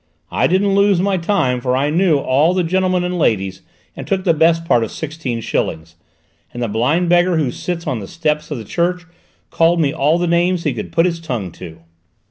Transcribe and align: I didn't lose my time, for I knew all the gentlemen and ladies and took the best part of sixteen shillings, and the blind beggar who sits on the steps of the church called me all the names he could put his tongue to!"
I 0.31 0.47
didn't 0.47 0.73
lose 0.73 0.99
my 0.99 1.17
time, 1.17 1.61
for 1.61 1.77
I 1.77 1.91
knew 1.91 2.17
all 2.17 2.55
the 2.55 2.63
gentlemen 2.63 3.03
and 3.03 3.19
ladies 3.19 3.61
and 3.95 4.07
took 4.07 4.23
the 4.23 4.33
best 4.33 4.65
part 4.65 4.83
of 4.83 4.89
sixteen 4.91 5.41
shillings, 5.41 5.95
and 6.51 6.63
the 6.63 6.67
blind 6.67 7.07
beggar 7.07 7.37
who 7.37 7.51
sits 7.51 7.85
on 7.85 7.99
the 7.99 8.07
steps 8.07 8.49
of 8.49 8.57
the 8.57 8.65
church 8.65 9.03
called 9.51 9.79
me 9.79 9.93
all 9.93 10.17
the 10.17 10.25
names 10.25 10.63
he 10.63 10.73
could 10.73 10.91
put 10.91 11.05
his 11.05 11.19
tongue 11.19 11.51
to!" 11.51 11.81